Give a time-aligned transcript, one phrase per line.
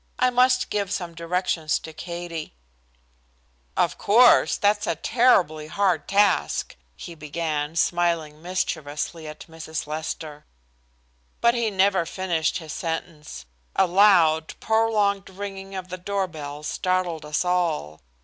[0.17, 2.55] I must give some directions to Katie."
[3.77, 9.85] "Of course that's a terribly hard task" he began, smiling mischievously at Mrs.
[9.85, 10.47] Lester.
[11.39, 13.45] But he never finished his sentence.
[13.75, 18.01] A loud, prolonged ringing of the doorbell startled us all.